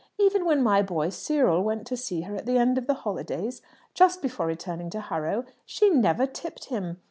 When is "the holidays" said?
2.87-3.61